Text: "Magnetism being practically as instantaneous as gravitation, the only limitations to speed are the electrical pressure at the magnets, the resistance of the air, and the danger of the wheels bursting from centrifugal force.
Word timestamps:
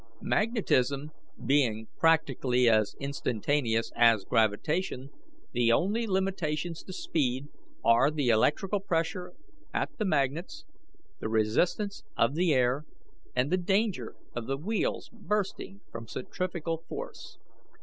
"Magnetism 0.23 1.11
being 1.45 1.87
practically 1.99 2.67
as 2.67 2.95
instantaneous 2.99 3.91
as 3.95 4.25
gravitation, 4.25 5.11
the 5.51 5.71
only 5.71 6.07
limitations 6.07 6.81
to 6.81 6.91
speed 6.91 7.49
are 7.85 8.09
the 8.09 8.29
electrical 8.29 8.79
pressure 8.79 9.33
at 9.75 9.95
the 9.99 10.05
magnets, 10.05 10.65
the 11.19 11.29
resistance 11.29 12.01
of 12.17 12.33
the 12.33 12.51
air, 12.51 12.83
and 13.35 13.51
the 13.51 13.57
danger 13.57 14.15
of 14.35 14.47
the 14.47 14.57
wheels 14.57 15.07
bursting 15.13 15.81
from 15.91 16.07
centrifugal 16.07 16.83
force. 16.89 17.37